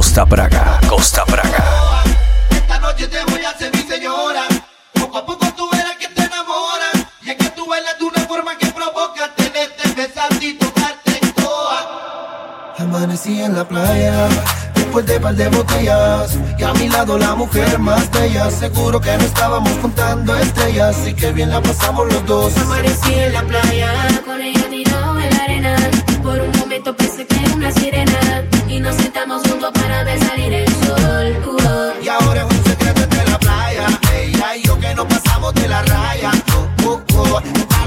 Costa 0.00 0.24
Praga. 0.24 0.78
Acosta 0.82 1.26
Praga. 1.26 2.02
Esta 2.48 2.78
noche 2.78 3.06
te 3.06 3.22
voy 3.22 3.44
a 3.44 3.50
hacer 3.50 3.70
mi 3.76 3.82
señora. 3.82 4.44
Poco 4.94 5.18
a 5.18 5.26
poco 5.26 5.46
tú 5.54 5.68
verás 5.70 5.94
que 5.98 6.08
te 6.08 6.22
enamoras. 6.22 7.06
Y 7.20 7.28
es 7.28 7.36
que 7.36 7.50
tú 7.50 7.66
bailas 7.66 7.98
de 7.98 8.06
una 8.06 8.20
forma 8.22 8.56
que 8.56 8.68
provoca 8.68 9.30
tenerte, 9.36 9.92
besarte 9.94 10.46
y 10.46 10.50
en 10.52 11.32
toa. 11.34 12.74
Amanecí 12.78 13.42
en 13.42 13.54
la 13.54 13.68
playa. 13.68 14.26
Después 14.74 15.04
de 15.04 15.20
par 15.20 15.34
de 15.34 15.48
botellas 15.48 16.38
Y 16.58 16.62
a 16.62 16.72
mi 16.72 16.88
lado 16.88 17.18
la 17.18 17.34
mujer 17.34 17.78
más 17.78 18.10
bella 18.10 18.50
Seguro 18.50 19.00
que 19.00 19.16
no 19.16 19.24
estábamos 19.24 19.70
contando 19.74 20.34
estrellas 20.36 20.96
Así 20.96 21.14
que 21.14 21.30
bien 21.30 21.50
la 21.50 21.60
pasamos 21.60 22.12
los 22.12 22.26
dos 22.26 22.56
Amanecí 22.56 23.14
en 23.14 23.32
la 23.34 23.42
playa 23.42 23.92
Con 24.24 24.40
ella 24.40 24.68
tirado 24.68 25.20
en 25.20 25.30
la 25.30 25.44
arena 25.44 25.99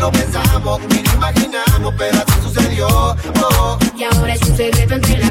lo 0.03 0.11
pensamos, 0.11 0.81
ni 0.89 1.01
lo 1.01 1.13
imaginamos, 1.13 1.93
pero 1.97 2.17
así 2.17 2.41
sucedió. 2.41 2.87
Oh. 2.89 3.77
Y 3.95 4.03
ahora 4.03 4.33
es 4.33 4.41
un 4.41 4.57
secreto 4.57 4.95
entre 4.95 5.22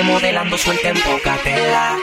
esté 0.00 0.12
modelando 0.12 0.56
suelta 0.56 0.88
en 0.88 1.02
pocatela. 1.02 1.96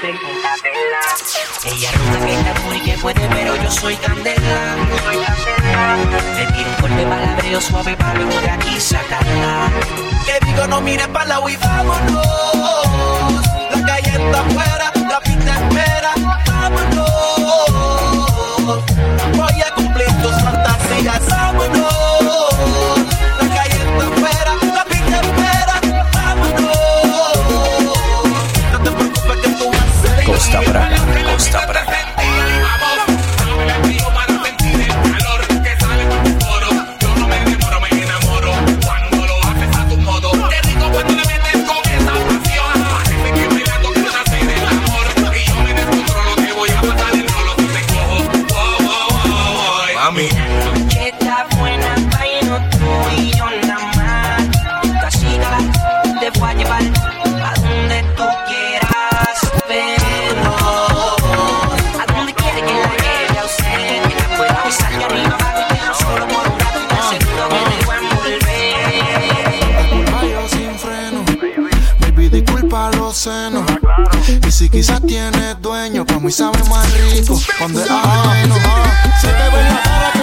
Ella 1.66 1.92
ruda 1.92 2.26
que 2.26 2.34
está 2.34 2.54
cool 2.62 2.76
y 2.76 2.80
que 2.82 2.98
puede, 2.98 3.28
pero 3.30 3.56
yo 3.56 3.72
soy 3.72 3.96
candela. 3.98 4.76
Te 6.36 6.54
tiro 6.54 6.70
un 6.70 6.76
corte 6.76 7.06
palabreo 7.06 7.62
suave 7.62 7.96
para 7.98 8.14
luego 8.16 8.42
de 8.42 8.50
aquí 8.50 8.80
sacarla. 8.80 9.72
Que 10.26 10.46
digo, 10.46 10.68
no 10.68 10.82
mires 10.82 11.08
para 11.08 11.40
la 11.40 11.52
y 11.52 11.56
vámonos. 11.58 13.46
La 13.72 13.86
calle 13.86 14.12
está 14.12 14.40
afuera, 14.42 14.92
la 15.10 15.20
pinta 15.22 15.54
espera, 15.56 16.14
vámonos. 16.46 17.27
senos. 73.28 73.66
Y 74.48 74.52
si 74.52 74.70
quizás 74.70 75.02
tienes 75.02 75.62
dueño, 75.62 76.06
pues 76.06 76.16
para 76.16 76.26
mí 76.26 76.32
sabe 76.32 76.60
más 76.70 76.92
rico. 76.94 77.40
Cuando 77.58 77.84
es 77.84 77.90
ajeno, 77.90 78.56
ah, 78.66 79.20
se 79.20 79.28
te 79.28 79.34
ve 79.34 79.64
la 79.64 79.82
cara 79.84 80.17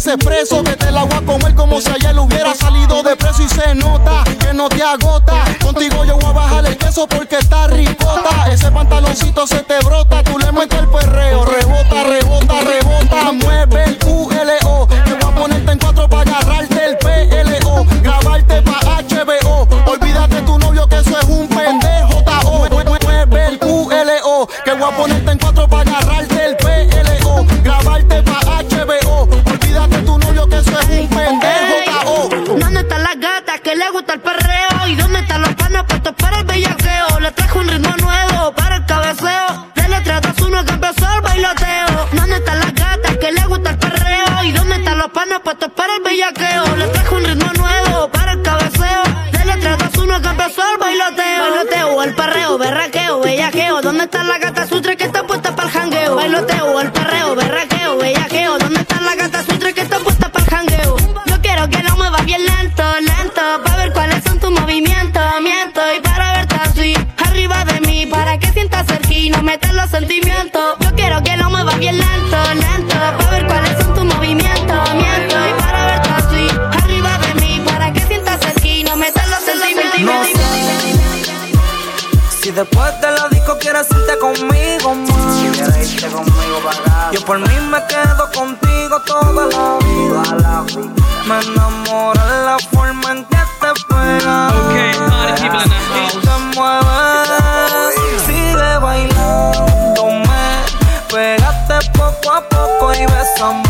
ese 0.00 0.14
expreso 0.14 0.64
que 0.64 0.76
te 0.76 0.90
la 0.90 1.04
voy 1.04 1.12
a 1.14 1.20
comer 1.26 1.54
como 1.54 1.78
si 1.78 1.90
ayer 1.90 2.18
hubiera 2.18 2.54
salido 2.54 3.02
de 3.02 3.14
preso 3.16 3.42
y 3.42 3.48
se 3.50 3.74
nota 3.74 4.24
que 4.24 4.54
no 4.54 4.66
te 4.70 4.82
agota. 4.82 5.44
Contigo 5.62 6.06
yo 6.06 6.16
voy 6.16 6.30
a 6.30 6.32
bajar 6.32 6.64
el 6.64 6.78
queso 6.78 7.06
porque 7.06 7.36
está 7.36 7.66
ricota. 7.66 8.50
Ese 8.50 8.70
pantaloncito 8.70 9.46
se 9.46 9.58
te 9.58 9.78
brota, 9.80 10.22
tú 10.24 10.38
le 10.38 10.50
metes 10.52 10.78
el 10.78 10.88
perreo, 10.88 11.44
rebota, 11.44 12.04
rebota, 12.04 12.60
rebota, 12.62 13.32
muere. 13.32 13.59
perreo, 52.58 52.58
berraqueo, 52.58 53.20
bellaqueo. 53.20 53.80
¿Dónde 53.80 54.04
está 54.04 54.24
la 54.24 54.38
gata 54.38 54.66
sutra 54.66 54.96
que 54.96 55.04
está 55.04 55.19
Después 82.60 83.00
de 83.00 83.10
la 83.12 83.26
disco 83.30 83.56
quieres 83.58 83.86
irte 83.90 84.18
conmigo, 84.18 84.94
mami. 84.94 85.50
Quieres 85.54 85.94
irte 85.94 86.08
conmigo 86.08 86.60
para 86.62 87.10
Yo 87.10 87.24
por 87.24 87.38
mí 87.38 87.54
me 87.70 87.78
quedo 87.86 88.30
contigo 88.34 89.00
toda 89.06 89.46
la 89.46 89.78
vida. 89.78 90.22
Toda 90.22 90.36
la 90.40 90.60
vida. 90.64 90.92
Me 91.26 91.40
enamora 91.40 92.22
la 92.44 92.58
forma 92.70 93.12
en 93.12 93.24
que 93.24 93.38
te 93.60 93.72
pegas. 93.88 94.52
Okay, 94.52 94.92
party 94.92 95.40
people 95.40 96.20
te 96.20 96.38
mueves. 96.54 97.94
Sigue 98.26 98.78
bailando, 98.78 100.04
me 100.28 101.08
pegaste 101.10 101.90
poco 101.92 102.30
a 102.30 102.42
poco 102.42 102.92
y 102.92 103.06
besame. 103.06 103.69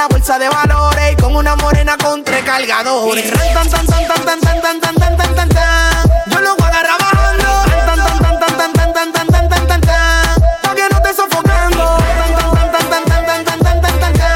La 0.00 0.08
bolsa 0.08 0.38
de 0.38 0.48
valores. 0.48 1.12
Y 1.12 1.16
con 1.16 1.36
una 1.36 1.54
morena 1.56 1.96
con 2.02 2.24
tres 2.24 2.42
cargadores. 2.42 3.30
Tan, 3.52 3.68
tan, 3.68 3.86
tan, 3.86 4.06
tan, 4.08 4.24
tan, 4.24 4.40
tan, 4.40 4.60
tan, 4.62 4.80
tan, 4.80 4.96
tan, 4.96 5.16
tan, 5.16 5.34
tan, 5.34 5.48
tan. 5.50 6.10
Yo 6.30 6.40
lo 6.40 6.56
voy 6.56 6.64
a 6.64 6.68
agarrar 6.68 6.98
bajando. 6.98 7.50
Tan, 7.68 7.98
tan, 7.98 8.18
tan, 8.18 8.38
tan, 8.40 8.72
tan, 8.72 8.92
tan, 8.94 9.12
tan, 9.12 9.12
tan, 9.12 9.28
tan, 9.28 9.48
tan, 9.50 9.66
tan, 9.66 9.80
tan. 9.82 10.40
Pa' 10.62 10.74
que 10.74 10.84
no 10.90 10.96
esté 10.96 11.12
sofocando. 11.14 11.84
Tan, 12.18 12.32
tan, 12.34 12.50
tan, 12.54 12.70
tan, 12.72 13.04
tan, 13.04 13.24
tan, 13.26 13.44
tan, 13.44 13.60
tan, 13.60 13.80
tan, 13.82 14.00
tan, 14.00 14.12
tan. 14.14 14.34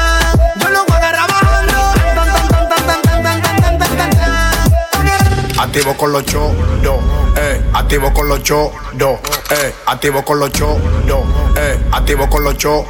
Yo 0.59 0.69
lo 0.69 0.85
voy 0.85 0.93
a 0.93 0.97
agarrar 0.97 1.27
bajando. 1.33 1.79
Tan, 2.15 2.27
tan, 2.35 2.47
tan, 2.47 2.69
tan, 2.69 2.85
tan, 2.85 3.01
tan, 3.01 3.23
tan, 3.23 3.41
tan, 3.41 3.57
tan, 3.61 3.79
tan, 3.79 3.97
tan, 3.97 4.11
tan. 4.11 5.59
Activo 5.59 5.97
con 5.97 6.11
los 6.11 6.25
choros, 6.25 7.01
eh. 7.37 7.61
Activo 7.73 8.13
con 8.13 8.29
los 8.29 8.43
choros, 8.43 8.71
eh. 9.49 9.73
Activo 9.87 10.23
con 10.23 10.39
los 10.39 10.51
choros, 10.51 10.79
eh. 11.57 11.79
Activo 11.91 12.29
con 12.29 12.43
los 12.43 12.55
choros. 12.55 12.85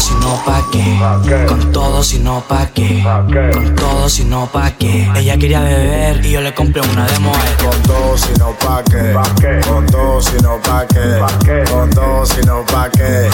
Con 0.00 0.08
todo 0.08 0.08
si 0.08 0.14
no 0.14 0.42
pa' 0.46 0.70
qué. 0.72 1.46
Con 1.46 1.72
todo 1.72 2.02
si 2.02 2.18
no 2.20 2.40
pa' 2.48 2.66
qué. 2.72 3.04
Con 3.52 3.74
todo 3.74 4.08
si 4.08 4.24
no 4.24 4.46
pa' 4.50 4.70
qué. 4.70 5.10
Ella 5.14 5.36
quería 5.36 5.60
beber 5.60 6.24
y 6.24 6.30
yo 6.30 6.40
le 6.40 6.54
compré 6.54 6.80
una 6.80 7.06
de 7.06 7.18
Moet. 7.18 7.36
Con 7.62 7.82
todo 7.82 8.16
si 8.16 8.32
no 8.38 8.52
pa' 8.58 8.82
qué. 8.84 9.60
Con 9.68 9.86
todo 9.86 10.22
si 10.22 10.36
no 10.42 10.58
pa' 10.62 10.86
qué. 10.86 11.64
Con 11.70 11.90
todo 11.90 12.24
si 12.24 12.40
no 12.46 12.64
pa' 12.64 12.88
qué. 12.90 13.26
Eh, 13.26 13.30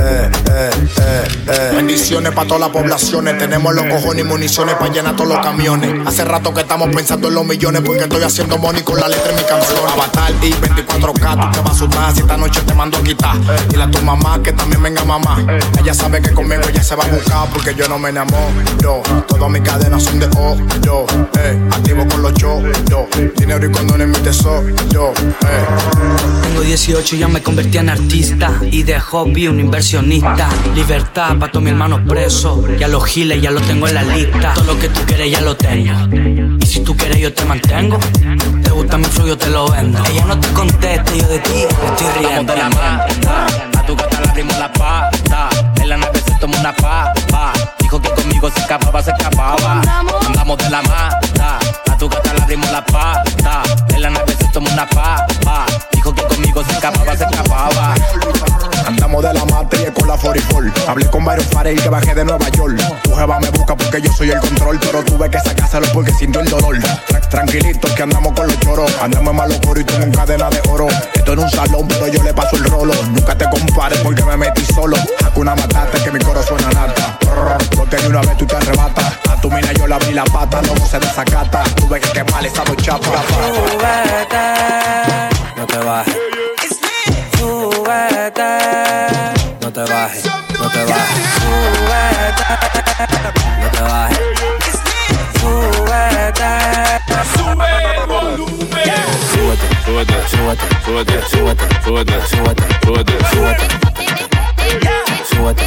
eh, 0.00 0.30
eh, 0.50 0.70
eh. 1.48 1.72
Bendiciones 1.76 2.32
para 2.32 2.48
todas 2.48 2.60
las 2.60 2.70
poblaciones. 2.70 3.36
Tenemos 3.36 3.74
los 3.74 3.84
cojones 3.84 4.24
y 4.24 4.28
municiones 4.28 4.76
para 4.76 4.90
llenar 4.90 5.16
todos 5.16 5.28
los 5.28 5.38
camiones. 5.40 6.06
Hace 6.06 6.24
rato 6.24 6.54
que 6.54 6.62
estamos 6.62 6.88
pensando 6.94 7.28
en 7.28 7.34
los 7.34 7.44
millones 7.44 7.82
porque 7.84 8.04
estoy 8.04 8.22
haciendo 8.22 8.56
money 8.56 8.82
con 8.82 8.98
la 8.98 9.06
letra 9.06 9.30
en 9.30 9.36
mi 9.36 9.42
canción. 9.42 9.78
Avatar 9.86 10.32
y 10.42 10.50
24K, 10.52 11.40
tú 11.40 11.50
te 11.52 11.60
vas 11.60 11.68
a 11.68 11.72
asustar 11.72 12.14
si 12.14 12.20
esta 12.20 12.36
noche 12.38 12.62
te 12.62 12.74
mando 12.74 12.96
a 12.96 13.02
quitar. 13.02 13.36
Dile 13.68 13.82
a 13.82 13.90
tu 13.90 14.00
mamá 14.00 14.42
que 14.42 14.52
también 14.52 14.82
venga 14.82 15.04
mamá. 15.04 15.44
Ella 15.78 15.89
sabe 15.94 16.20
que 16.22 16.30
conmigo 16.30 16.62
ella 16.68 16.82
se 16.82 16.94
va 16.94 17.04
a 17.04 17.08
buscar 17.08 17.48
porque 17.52 17.74
yo 17.74 17.88
no 17.88 17.98
me 17.98 18.10
enamoro. 18.10 19.02
Todas 19.26 19.50
mis 19.50 19.62
cadenas 19.62 20.02
son 20.02 20.20
de 20.20 20.26
oro. 20.36 21.06
Eh, 21.38 21.58
activo 21.72 22.06
con 22.06 22.22
los 22.22 22.34
yo. 22.34 22.60
Dinero 23.36 23.66
y 23.66 23.72
condones 23.72 24.08
mi 24.08 24.18
tesoro. 24.18 24.68
Eh. 24.68 25.66
Tengo 26.42 26.60
18 26.60 27.16
y 27.16 27.18
ya 27.18 27.28
me 27.28 27.42
convertí 27.42 27.78
en 27.78 27.88
artista. 27.88 28.52
Y 28.70 28.82
de 28.82 29.00
hobby 29.00 29.48
un 29.48 29.60
inversionista. 29.60 30.48
Libertad 30.74 31.36
para 31.38 31.50
todos 31.50 31.64
mis 31.64 31.72
hermanos 31.72 32.02
presos. 32.08 32.60
Ya 32.78 32.88
los 32.88 33.04
giles 33.06 33.42
ya 33.42 33.50
lo 33.50 33.60
tengo 33.60 33.88
en 33.88 33.94
la 33.94 34.02
lista. 34.02 34.54
Todo 34.54 34.74
lo 34.74 34.78
que 34.78 34.88
tú 34.88 35.00
quieres 35.06 35.30
ya 35.30 35.40
lo 35.40 35.56
tengo. 35.56 36.56
Y 36.60 36.66
si 36.66 36.80
tú 36.80 36.96
quieres 36.96 37.18
yo 37.18 37.32
te 37.32 37.44
mantengo. 37.44 37.98
Te 38.62 38.70
gusta 38.70 38.98
mi 38.98 39.04
flow 39.04 39.26
yo 39.26 39.38
te 39.38 39.50
lo 39.50 39.68
vendo. 39.70 39.98
Ella 40.04 40.24
no 40.26 40.38
te 40.38 40.48
contesta 40.48 41.14
yo 41.14 41.26
de 41.26 41.38
ti 41.40 41.64
estoy 41.84 42.22
riendo. 42.22 42.52
de 42.52 42.58
la 42.58 42.68
mata. 42.68 43.06
A 43.78 43.86
tu 43.86 43.96
gata 43.96 44.20
la 44.20 44.32
rimos 44.34 44.58
la 44.58 44.72
pata. 44.72 45.69
La 45.90 45.96
nave 45.96 46.20
se 46.20 46.30
tomó 46.36 46.56
una 46.56 46.72
papa. 46.72 47.52
Dijo 47.80 48.00
que 48.00 48.10
conmigo 48.10 48.48
se 48.48 48.60
escapaba, 48.60 49.02
se 49.02 49.10
escapaba. 49.10 49.82
Andamos 50.24 50.56
de 50.58 50.70
la 50.70 50.82
mata. 50.82 51.58
A 51.90 51.96
tu 51.96 52.08
gata 52.08 52.32
la 52.32 52.46
rimos 52.46 52.70
la 52.70 52.84
pata. 52.84 53.62
En 53.92 54.02
la 54.02 54.10
nave 54.10 54.32
se 54.38 54.46
tomó 54.52 54.70
una 54.70 54.86
papa. 54.86 55.66
Dijo 55.90 56.14
que 56.14 56.22
conmigo 56.22 56.62
se 56.62 56.70
escapaba, 56.74 57.16
se 57.16 57.24
escapaba. 57.24 57.94
De 59.20 59.34
la 59.34 59.44
materia 59.44 59.92
con 59.92 60.08
la 60.08 60.16
44. 60.16 60.88
Hablé 60.88 61.06
con 61.10 61.22
varios 61.24 61.46
pares 61.48 61.78
y 61.78 61.82
que 61.82 61.88
bajé 61.90 62.14
de 62.14 62.24
Nueva 62.24 62.48
York. 62.48 62.80
Tu 63.02 63.14
jeva 63.14 63.38
me 63.38 63.50
busca 63.50 63.76
porque 63.76 64.00
yo 64.00 64.10
soy 64.14 64.30
el 64.30 64.40
control, 64.40 64.78
pero 64.80 65.04
tuve 65.04 65.28
que 65.30 65.38
sacárselo 65.40 65.86
porque 65.92 66.10
siento 66.12 66.40
el 66.40 66.48
dolor. 66.48 66.78
Tra- 66.78 67.28
Tranquilitos 67.28 67.92
que 67.92 68.02
andamos 68.02 68.32
con 68.32 68.46
los 68.46 68.58
choros. 68.60 68.90
Andamos 69.02 69.34
malo 69.34 69.54
coro 69.64 69.78
y 69.80 69.84
tengo 69.84 70.04
en 70.04 70.12
cadena 70.12 70.48
de 70.48 70.60
oro. 70.70 70.88
Esto 71.14 71.34
en 71.34 71.38
un 71.40 71.50
salón, 71.50 71.86
pero 71.86 72.08
yo 72.08 72.22
le 72.22 72.32
paso 72.32 72.56
el 72.56 72.64
rolo. 72.64 72.94
Nunca 73.10 73.36
te 73.36 73.44
compares 73.50 73.98
porque 74.00 74.24
me 74.24 74.36
metí 74.38 74.64
solo. 74.72 74.96
Hakuna 75.24 75.54
matata 75.54 76.02
que 76.02 76.10
mi 76.10 76.18
coro 76.20 76.42
suena 76.42 76.70
nata. 76.70 77.18
Porque 77.76 77.96
de 77.96 78.08
una 78.08 78.22
vez 78.22 78.36
tú 78.38 78.46
te 78.46 78.56
arrebatas. 78.56 79.12
A 79.30 79.36
tu 79.40 79.50
mina 79.50 79.70
yo 79.74 79.86
le 79.86 79.94
abrí 79.94 80.12
la 80.14 80.24
pata, 80.24 80.62
luego 80.62 80.86
se 80.86 80.98
desacata. 80.98 81.62
Tuve 81.76 82.00
que 82.00 82.08
quemar 82.10 82.44
esa. 82.46 82.64
Súbete, 82.64 84.38
no 85.56 85.66
te 85.66 85.78
bajes. 85.78 86.16
Súbete, 88.30 89.58
no 89.60 89.72
te 89.72 89.80
bajes, 89.92 90.24
no 90.24 90.70
te 90.70 90.84
bajes. 90.84 91.26
Súbete, 91.40 92.44
no 93.60 93.68
te 93.70 93.82
bajes. 93.82 94.18
Súbete, 95.40 96.52
Sube 97.34 97.70
el 97.96 98.06
volumen. 98.06 98.68
súbete, 99.34 99.66
súbete, 99.84 100.16
súbete, 100.28 100.66
súbete, 100.84 101.16
súbete, 101.28 101.66
súbete, 101.82 102.14
súbete, 102.30 102.64
súbete, 102.84 103.16
súbete, 103.32 103.66
súbete, 105.28 105.66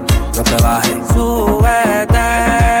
no 0.35 0.43
te 0.43 0.63
bajes, 0.63 0.97
súbete, 1.13 2.80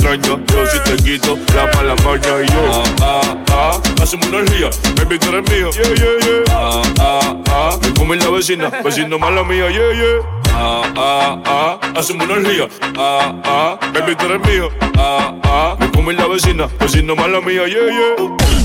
Yo 0.00 0.66
si 0.66 0.78
te 0.80 0.96
quito 1.02 1.38
la 1.54 1.66
mala 1.74 1.94
maña. 2.04 2.42
Y 2.42 2.46
yo, 2.52 2.60
ah, 2.70 2.84
ah, 3.02 3.36
ah. 3.52 3.80
Hacemos 4.02 4.26
una 4.28 4.38
energía, 4.38 4.70
baby, 4.96 5.18
tú 5.18 5.28
eres 5.28 5.50
mío. 5.50 5.70
Yeah, 5.70 5.94
yeah, 5.94 6.26
yeah. 6.26 6.42
Ah, 6.50 6.82
ah, 7.00 7.36
ah. 7.48 7.78
Me 7.82 7.94
come 7.94 8.16
la 8.16 8.30
vecina, 8.30 8.68
vecino 8.84 9.18
mala 9.18 9.42
mía, 9.44 9.70
yeah, 9.70 9.92
yeah. 9.92 10.22
Ah, 10.54 10.82
ah, 10.96 11.42
ah, 11.46 11.78
hacemos 11.96 12.26
una 12.26 12.34
orgía. 12.34 12.68
Ah, 12.96 13.34
ah, 13.44 13.78
baby, 13.94 14.14
tú 14.16 14.26
eres 14.26 14.46
mío. 14.46 14.68
Ah, 14.98 15.34
ah, 15.44 15.76
me 15.78 15.90
come 15.90 16.12
la 16.14 16.26
vecina, 16.26 16.66
vecino 16.80 17.14
mala 17.14 17.40
mía, 17.40 17.66
yeah, 17.66 17.88
yeah. 17.88 18.61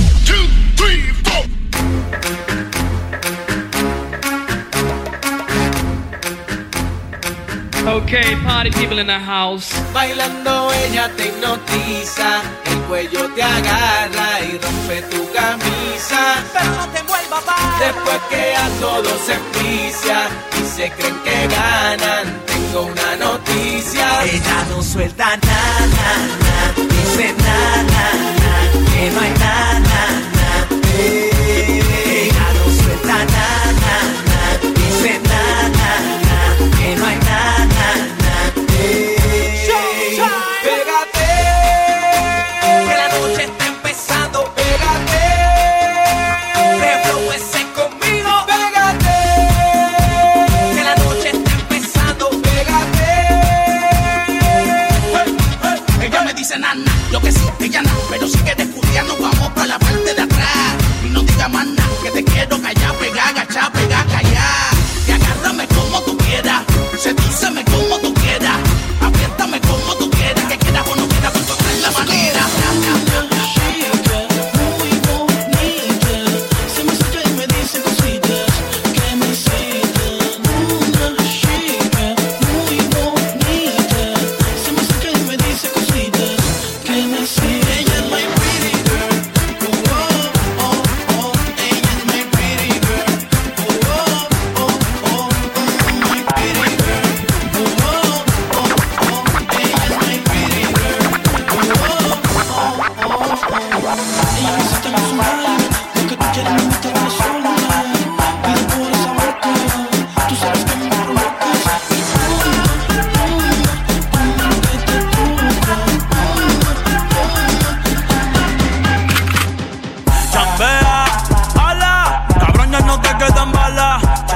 Okay, 7.87 8.35
party 8.43 8.69
people 8.71 8.99
in 8.99 9.07
the 9.07 9.17
house. 9.17 9.71
Bailando 9.93 10.71
ella 10.73 11.09
te 11.15 11.27
hipnotiza, 11.27 12.41
el 12.65 12.79
cuello 12.81 13.29
te 13.33 13.41
agarra 13.41 14.41
y 14.41 14.57
rompe 14.57 15.01
tu 15.03 15.31
camisa. 15.31 16.43
Pero 16.51 16.71
no 16.75 16.87
te 16.89 16.99
envuelva 16.99 17.39
pa. 17.41 17.77
Después 17.79 18.19
que 18.29 18.55
a 18.55 18.67
todos 18.81 19.17
se 19.25 19.33
envicia 19.35 20.27
y 20.59 20.65
se 20.65 20.91
creen 20.91 21.15
que 21.23 21.47
ganan, 21.47 22.41
tengo 22.45 22.87
una 22.87 23.15
noticia. 23.15 24.25
Ella 24.25 24.65
no 24.69 24.83
suelta 24.83 25.37
nada, 25.37 25.87
nada, 25.87 26.73
dice 26.75 27.33
nada, 27.39 27.83
nada, 27.93 28.91
que 28.91 29.11
no 29.11 29.21
hay 29.21 29.31
nada, 29.39 29.79
nada. 29.79 30.26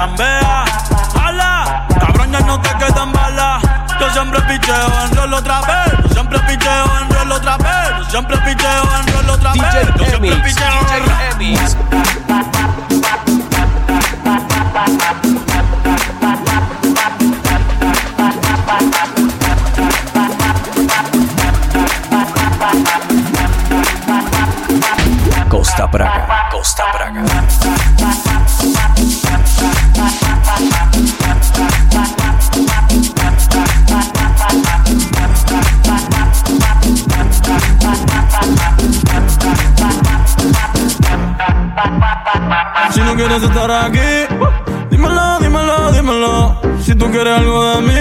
chambea. 0.02 0.66
Ala, 1.24 1.86
cabrón, 2.00 2.32
ya 2.32 2.40
no 2.42 2.60
te 2.60 2.70
quedan 2.70 3.12
balas. 3.12 3.62
Yo 4.00 4.10
siempre 4.10 4.42
picheo 4.42 5.06
en 5.06 5.16
rol 5.16 5.34
otra 5.34 5.62
vez. 5.62 5.94
Yo 6.04 6.10
siempre 6.10 6.40
picheo 6.40 6.86
en 7.02 7.10
rol 7.12 7.32
otra 7.32 7.58
vez. 7.58 7.98
Yo 7.98 8.06
siempre 8.10 8.38
picheo 8.38 8.84
en 9.00 9.14
rol 9.14 9.30
otra 9.30 9.52
vez. 9.52 9.62
Yo 9.98 10.06
siempre 10.06 10.36
picheo 10.38 10.80
en 10.96 11.06
rol 11.06 11.12
Costa 25.48 25.86
Braga. 25.86 26.50
Costa 26.50 26.86
Braga. 26.92 27.24
quieres 43.32 43.50
estar 43.50 43.72
aquí. 43.72 44.36
Dímelo, 44.90 45.40
dímelo, 45.40 45.92
dímelo. 45.94 46.62
Si 46.82 46.96
tú 46.96 47.10
quieres 47.12 47.38
algo 47.38 47.76
de 47.76 47.82
mí. 47.82 48.01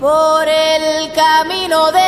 por 0.00 0.48
el 0.48 1.12
camino 1.12 1.90
de 1.90 2.05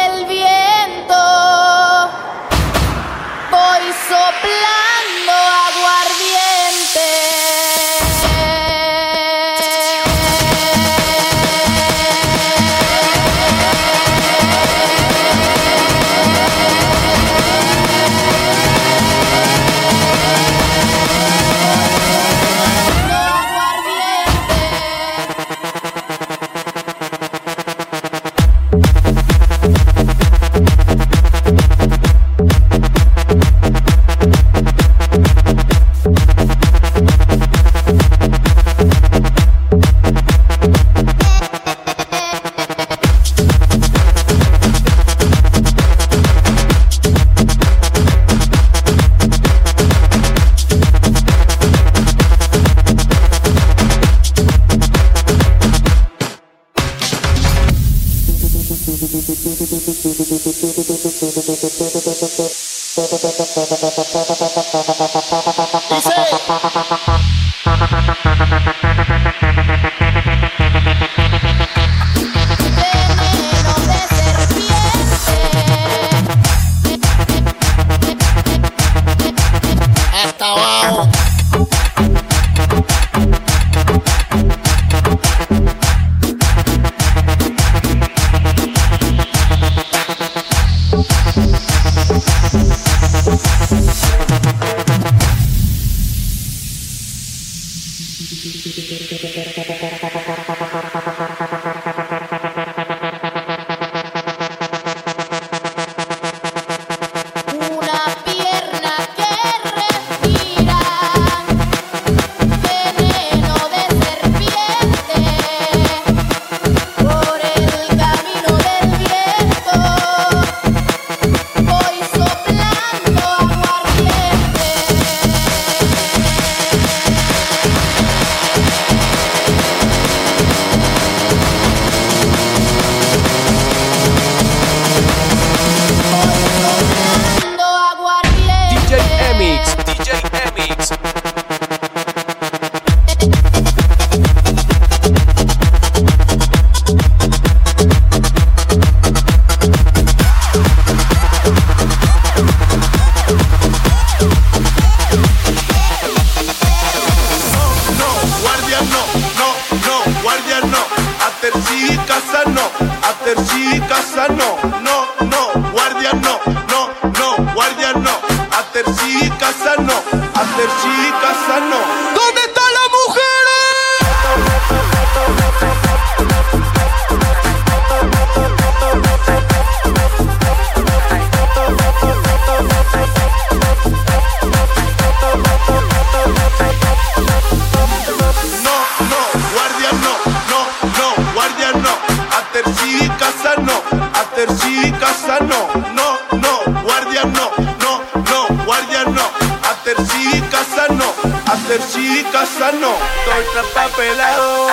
Casa 202.32 202.72
no. 202.72 202.92
Estoy 202.92 203.44
trapapelado. 203.52 204.68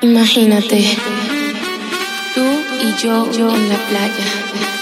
Imagínate, 0.00 0.96
tú 2.34 2.42
y 2.80 2.94
yo, 2.96 3.30
yo 3.30 3.54
en 3.54 3.68
la 3.68 3.76
playa. 3.88 4.81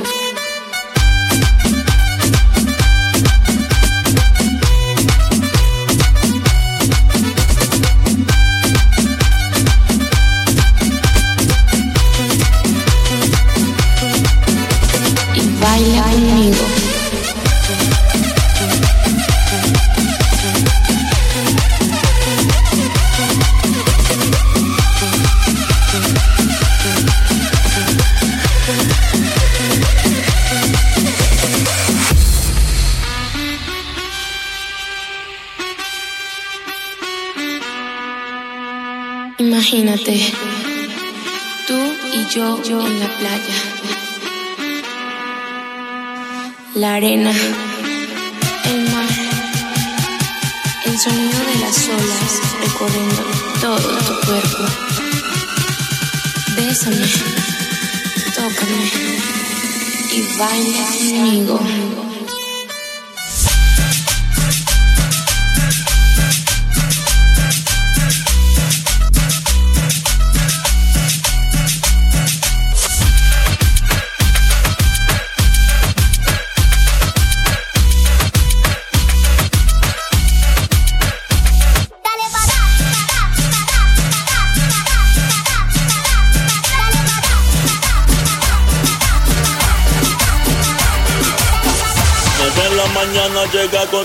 Cuerpo. 54.31 54.63
Bésame, 56.55 57.05
tócame 58.33 58.91
y 60.13 60.37
baila 60.37 60.85
conmigo. 61.47 62.10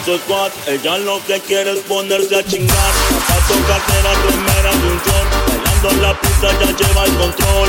Su 0.07 0.16
squad 0.19 0.53
Ella 0.69 0.99
lo 0.99 1.23
que 1.27 1.40
quiere 1.40 1.73
es 1.73 1.81
ponerse 1.81 2.37
a 2.37 2.42
chingar. 2.45 2.92
Zapato, 3.27 3.55
cartera, 3.66 4.12
remera 4.25 4.71
y 4.73 4.87
un 4.87 4.99
short 5.03 5.29
Bailando 5.49 5.90
en 5.90 6.03
la 6.03 6.21
pista 6.21 6.49
ya 6.61 6.66
lleva 6.77 7.05
el 7.05 7.16
control. 7.16 7.69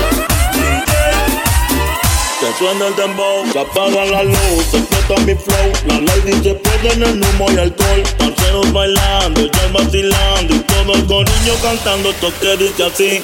Que 2.40 2.54
suena 2.60 2.88
el 2.88 2.96
dembow, 2.96 3.52
se 3.52 3.60
apaga 3.60 4.06
la 4.06 4.24
luz, 4.24 4.66
se 4.70 4.78
explota 4.78 5.22
mi 5.24 5.34
flow. 5.34 5.72
Las 5.88 6.02
ladies 6.04 6.44
se 6.44 6.54
pierden 6.54 7.04
en 7.04 7.26
humo 7.26 7.48
y 7.52 7.58
alcohol. 7.58 8.04
Parceros 8.20 8.72
bailando, 8.72 9.42
ellas 9.42 9.72
vacilando 9.74 10.54
Y 10.54 10.60
todo 10.60 10.94
el 10.94 11.06
corillo 11.08 11.56
cantando 11.64 12.12
esto 12.12 12.32
que 12.40 12.58
dice 12.58 12.84
así. 12.84 13.22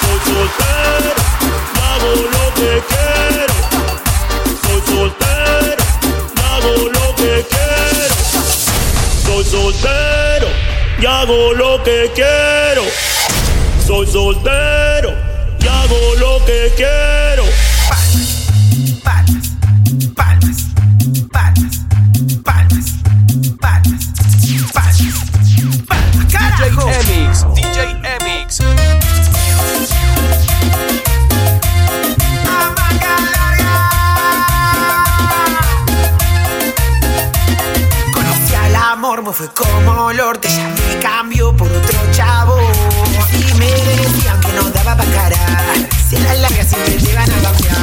Soy 0.00 0.18
soltero, 0.24 1.12
hago 1.84 2.14
lo 2.14 2.54
que 2.54 2.82
quiero. 2.88 3.54
Soy 4.62 4.96
soltero 4.96 5.84
hago 6.54 6.88
lo 6.88 7.14
que 7.16 7.46
quiero. 7.50 8.13
Soy 9.24 9.44
soltero 9.44 10.46
y 11.00 11.06
hago 11.06 11.52
lo 11.54 11.82
que 11.82 12.10
quiero. 12.14 12.82
Soy 13.86 14.06
soltero 14.06 15.14
y 15.60 15.66
hago 15.66 16.14
lo 16.18 16.44
que 16.44 16.72
quiero. 16.76 17.44
Me 39.24 39.32
fue 39.32 39.48
como 39.48 40.06
olor, 40.06 40.36
te 40.36 40.48
llamé 40.48 40.98
cambio 41.00 41.56
por 41.56 41.66
otro 41.66 41.98
chavo. 42.12 42.58
Y 43.32 43.54
me 43.54 43.66
decían 43.66 44.38
que 44.40 44.52
no 44.52 44.68
daba 44.70 44.96
para 44.96 45.10
cara. 45.12 45.36
Si 46.08 46.16
las 46.18 46.38
largas 46.40 46.68
siempre 46.68 46.94
te 46.94 47.14
van 47.14 47.30
a 47.30 47.42
cambiar. 47.42 47.76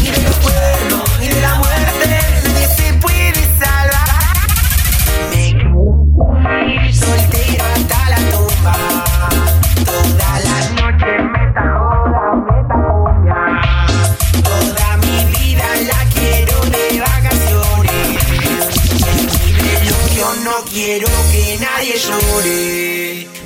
Ni 0.00 0.10
de 0.10 0.22
los 0.22 0.36
cuernos, 0.36 1.18
ni 1.20 1.28
de 1.28 1.40
la 1.40 1.54
muerte, 1.56 1.75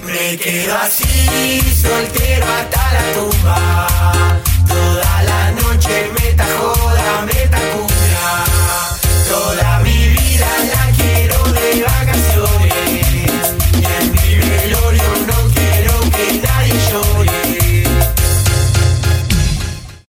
Me 0.05 0.37
quedo 0.39 0.77
así, 0.77 1.61
soltero 1.75 2.47
hasta 2.47 2.93
la 2.93 3.13
tumba. 3.15 3.87
Toda 4.69 5.23
la 5.25 5.51
noche 5.51 6.09
me 6.15 6.33
tajó, 6.35 6.75
me 7.27 7.49
tajura. 7.49 8.45
Toda 9.29 9.80